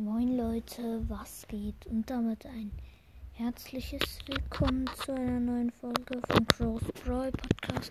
[0.00, 1.84] Moin Leute, was geht?
[1.86, 2.70] Und damit ein
[3.32, 7.90] herzliches Willkommen zu einer neuen Folge vom Crows Brawl Podcast.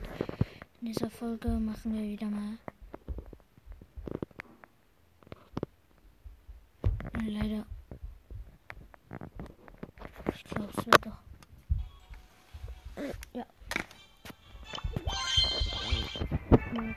[0.79, 2.57] In dieser Folge machen wir wieder mal
[7.25, 7.65] leider.
[10.33, 11.19] Ich glaube, es wird doch.
[12.95, 13.45] Äh, ja.
[16.51, 16.95] Okay.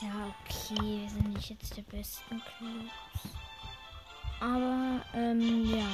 [0.00, 0.34] Ja,
[0.70, 2.92] okay, wir sind nicht jetzt der besten Clubs.
[4.40, 5.88] Aber, ähm, ja.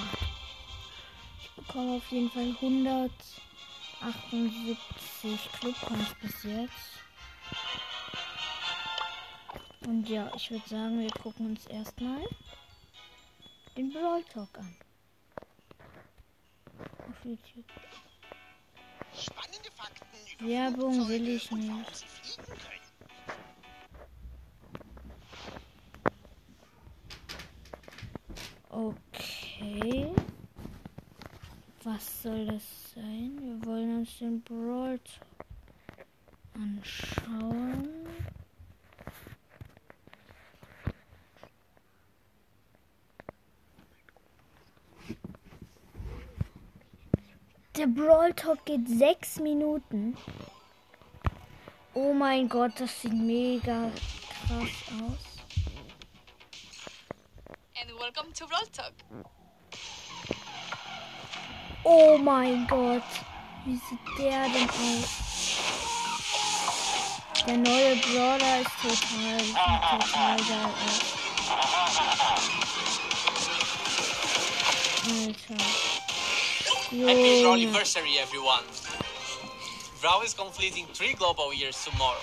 [1.40, 6.90] Ich bekomme auf jeden Fall 178 Clubcoins bis jetzt.
[9.86, 12.22] Und ja, ich würde sagen, wir gucken uns erstmal
[13.77, 14.74] den Brawl Talk an.
[17.08, 17.64] Auf YouTube.
[19.14, 22.06] Spannende Fakten Werbung will ich nicht.
[28.74, 30.12] Okay.
[31.84, 33.39] Was soll das sein?
[33.41, 34.98] Wir wollen uns den Brawl
[36.55, 37.89] anschauen.
[47.77, 50.16] Der Brawl Talk geht sechs Minuten.
[51.92, 53.88] Oh mein Gott, das sieht mega
[54.48, 55.33] krass aus.
[58.05, 58.92] And welcome to Brawl Talk.
[61.84, 63.02] Oh mein Gott,
[63.64, 65.08] wie sieht der denn aus?
[67.47, 71.00] Der neue Brawler ist total, sieht total geil aus.
[75.06, 75.64] Alter.
[76.91, 77.52] Happy Junge.
[77.52, 78.64] anniversary, everyone!
[80.00, 82.20] Brawl is completing three global years tomorrow.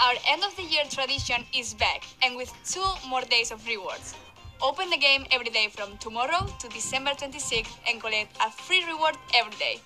[0.00, 4.14] Our end of the year tradition is back and with two more days of rewards.
[4.60, 9.16] Open the game every day from tomorrow to December 26th and collect a free reward
[9.34, 9.80] every day.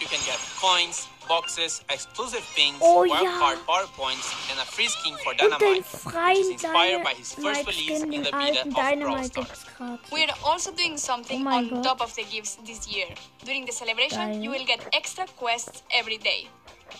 [0.00, 3.38] You can get coins, boxes, exclusive pins, Oh, wild ja.
[3.38, 7.14] card power points, and a free skin for Und den Dynamike, which is inspired by
[7.14, 9.66] his first release Dynamite-Skin, in the beta alten of Brawl Dynamite Stars.
[10.12, 11.84] We're also doing something Oh on God.
[11.84, 13.08] top of the gifts this year.
[13.44, 14.42] During the celebration, Geil.
[14.42, 16.48] you will get extra quests every day.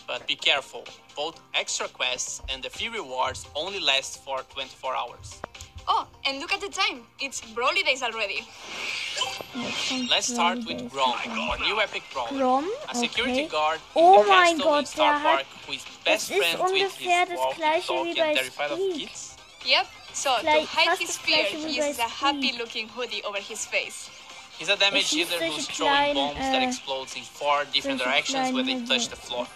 [0.07, 0.83] But be careful,
[1.15, 5.39] both extra quests and the free rewards only last for 24 hours.
[5.87, 7.03] Oh, and look at the time.
[7.19, 8.41] It's Brawlidays already.
[10.09, 10.91] Let's start with Days.
[10.91, 11.13] Grom,
[11.49, 12.37] our new epic brawler.
[12.37, 13.47] Grom, A security okay.
[13.47, 16.05] guard Oh in the mein castle in Gott, Star der hat- Park who is best
[16.05, 18.79] das ist friends with ungefähr his das walkie gleiche wie talkie bei and terrified of
[18.97, 19.35] kids.
[19.65, 19.87] Yep.
[20.13, 23.65] So to Gleich- hide fast his fear, gleiche he uses a happy-looking hoodie over his
[23.65, 24.09] face.
[24.59, 28.51] He's a damage dealer who's throwing kleinen, bombs that äh, explodes in four different directions
[28.53, 29.47] when they touch the floor.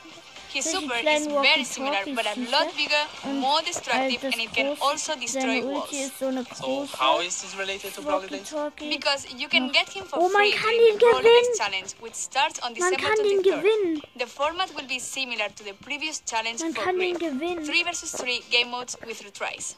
[0.53, 3.03] His Solche super is very similar, but a lot bigger,
[3.45, 5.89] more destructive, and it can also destroy walls.
[6.19, 8.51] So eine So große how is this related to Brawlidays?
[8.51, 8.89] Walkie-Talkie.
[8.89, 12.59] Because you can get him for Oh, free kann during the Brawlidays challenge, which starts
[12.59, 14.01] on December kann 23rd.
[14.17, 17.39] The format will be similar to the previous challenge Man for kann den Green.
[17.39, 17.65] gewinnen.
[17.65, 19.75] 3 versus 3 game modes with retries.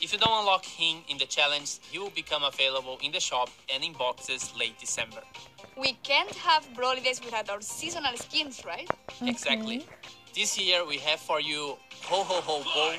[0.00, 3.50] If you don't unlock him in the challenge, he will become available in the shop
[3.72, 5.22] and in boxes late December.
[5.76, 8.88] We can't have Brawlidays without our seasonal skins, right?
[9.22, 9.86] Exactly.
[10.34, 12.94] This year we have for you Ho Ho Ho Bo,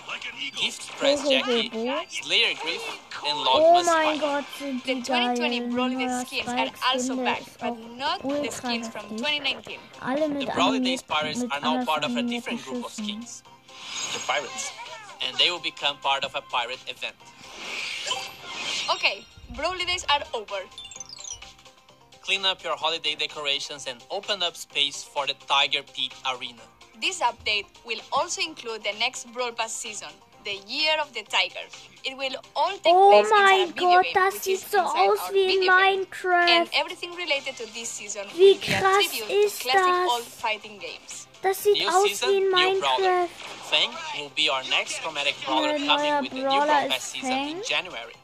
[0.61, 2.83] Gift Ho, Press ho, ho, Jacky, Slayer Griff,
[3.25, 4.21] and Oh Logmas mein Spike.
[4.21, 5.69] Gott, sind The die 2020 geil.
[5.69, 9.79] Brawlidays skins are also back, but not the skins from 2019.
[10.01, 12.91] Alle mit The Brawly animiert- Days Pirates are now part of a different group of
[12.91, 13.43] skins,
[14.13, 14.71] the Pirates,
[15.25, 17.15] and they will become part of a pirate event.
[18.93, 20.61] Okay, Brawlidays are over.
[22.21, 26.61] Clean up your holiday decorations and open up space for the Tiger Pit Arena.
[27.01, 30.09] This update will also include the next Brawl Pass season,
[30.43, 31.65] the Year of the Tiger.
[32.03, 34.53] It will all take Oh place inside a mein video Gott, game, das which sieht
[34.53, 36.05] is so inside aus our wie in video game.
[36.05, 36.49] Minecraft.
[36.49, 40.09] And everything related to this season Wie will be a krass tribute to classic das?
[40.11, 41.27] old fighting games.
[41.41, 42.99] Das sieht New aus season, wie in new brawler.
[42.99, 43.29] Minecraft.
[43.69, 47.31] Fang will be our next chromatic brawler coming with the new Brawler Brawl ist season
[47.31, 48.15] in January.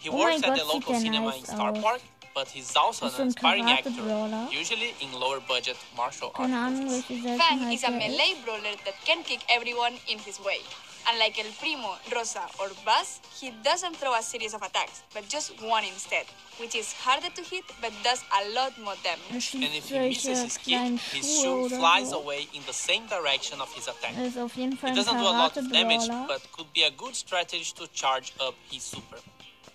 [0.00, 1.78] He Oh works mein at the local cinema nice in Star aus.
[1.82, 2.00] Park,
[2.34, 4.48] but he's also Ist an ein aspiring actor, Karate-Brawler.
[4.50, 6.38] usually in lower budget martial arts.
[6.38, 7.24] Keine Ahnung, movies.
[7.24, 10.60] welche Fang is a der melee brawler that can kick everyone in his way.
[11.08, 15.52] Unlike El Primo, Rosa, or Buzz, he doesn't throw a series of attacks, but just
[15.62, 16.26] one instead,
[16.58, 19.54] which is harder to hit but does a lot more damage.
[19.54, 23.72] And if he misses his kick, his shoe flies away in the same direction of
[23.72, 24.16] his attack.
[24.18, 26.90] Ist auf jeden Fall It doesn't do a lot of damage, but could be a
[26.90, 29.18] good strategy to charge up his super.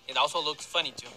[0.10, 1.08] It also looks funny too.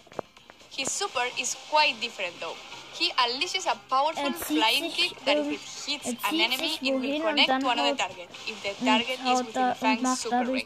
[0.69, 2.55] His super is quite different though.
[2.97, 6.93] He unleashes a powerful Er flying kick that if it hits an enemy, sich it
[6.93, 10.19] will connect dann to another haut- target if the target is haut within und Fang's
[10.21, 10.65] super dadurch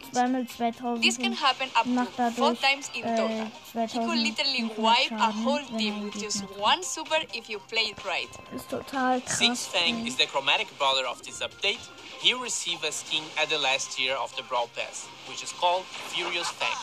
[0.60, 1.02] range.
[1.06, 1.86] This can happen up
[2.18, 3.88] to four times in äh, total.
[3.88, 8.06] He could literally wipe a whole team with just one super if you play it
[8.06, 8.30] right.
[8.52, 8.94] trifft.
[8.94, 9.38] Ist.
[9.40, 11.80] Six Fang is the chromatic brawler of this update.
[12.22, 15.84] He received a skin at the last tier of the Brawl Pass, which is called
[16.14, 16.78] Furious Fang.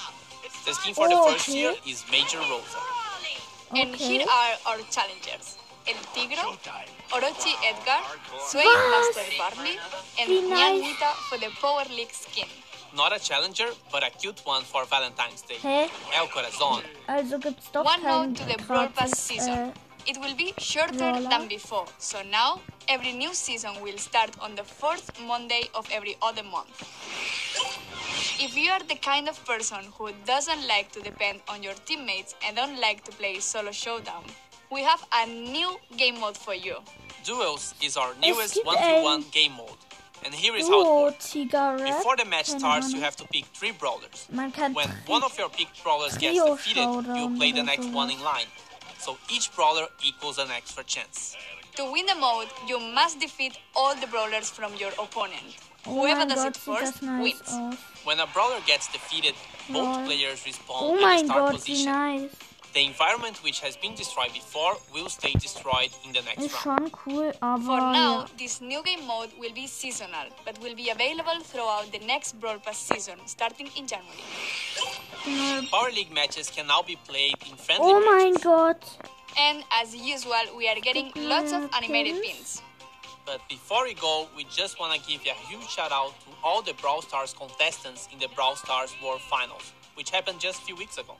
[0.65, 1.61] The skin for the Oh, first okay.
[1.61, 2.96] tier is Major Rosa.
[3.75, 5.59] And here are our challengers.
[5.89, 6.91] El Tigro, Showtime.
[7.11, 8.03] Orochi Edgar,
[8.49, 9.17] Sway Was?
[9.17, 9.79] Master Barley,
[10.21, 10.81] and Wie Nyan nice.
[10.83, 12.49] Nita for the Power League skin.
[12.97, 15.59] Not a challenger, but a cute one for Valentine's Day.
[15.63, 15.89] Hä?
[16.15, 16.83] El Corazon.
[17.09, 19.53] Also gibt's doch One kein note to the Brawl Pass season.
[19.55, 19.73] äh,
[20.09, 21.29] It will be shorter Brawler.
[21.29, 26.17] than before, so now every new season will start on the fourth Monday of every
[26.23, 26.83] other month.
[28.39, 32.35] If you are the kind of person who doesn't like to depend on your teammates
[32.45, 34.25] and don't like to play solo showdown,
[34.71, 36.77] we have a new game mode for you.
[37.25, 39.81] Duels is our newest gibt 1v1 game mode.
[40.25, 41.33] And here is how it works.
[41.33, 44.27] Before the match starts, you have to pick three brawlers.
[44.31, 44.51] When
[45.07, 48.47] one of your picked brawlers gets defeated, you play the next one in line.
[48.99, 51.37] So each brawler equals an extra chance.
[51.77, 55.57] To win the mode, you must defeat all the brawlers from your opponent.
[55.87, 57.43] Oh Whoever does Gott, it first nice wins.
[57.53, 57.77] aus.
[58.05, 59.35] When a brawler gets defeated,
[59.69, 60.05] both Lol.
[60.07, 61.93] players respawn Oh at mein the start Gott, wie position.
[61.93, 62.31] nice.
[62.73, 66.81] The environment which has been destroyed before will stay destroyed in the next Ist round.
[66.81, 71.41] schon cool, For now, this new game mode will be seasonal, but will be available
[71.43, 74.21] throughout the next Brawl Pass season, starting in January.
[75.71, 78.45] Power League matches can now be played in friendly Oh mein matches.
[78.45, 78.83] Gott.
[79.39, 82.63] And as usual, we are getting lots of animated pins.
[83.27, 86.63] But before we go, we just want to give a huge shout out to all
[86.63, 90.77] the Brawl Stars contestants in the Brawl Stars World Finals, which happened just a few
[90.77, 91.17] weeks ago.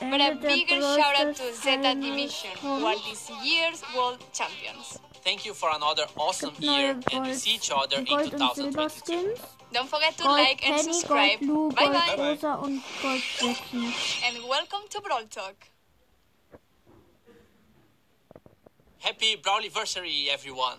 [0.00, 4.98] But a bigger shout out to Zeta Division, who are this year's world champions.
[5.22, 9.34] Thank you for another awesome year, and we see each other in Gold 2022.
[9.72, 11.40] Don't forget to like and subscribe.
[11.40, 12.14] Bye bye.
[12.16, 12.16] Bye-bye.
[12.18, 13.94] Rosa und Gold Jacky.
[14.26, 15.54] And welcome to Brawl Talk.
[19.04, 20.78] Happy Brawliversary, everyone!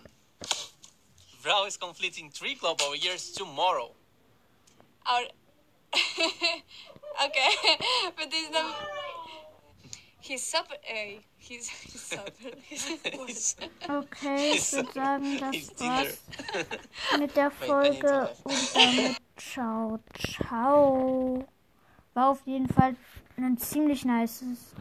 [1.44, 3.92] Brawl is completing three global years tomorrow.
[5.08, 5.20] Our
[7.24, 7.50] okay,
[8.16, 8.64] but this is the
[10.18, 10.74] he's super.
[10.74, 13.70] Uh, he's he's super.
[13.88, 16.18] Okay, ich würde sagen, das war's
[17.20, 21.46] mit der Folge und damit ciao, ciao.
[22.14, 22.96] War auf jeden Fall
[23.36, 24.74] ein ziemlich nices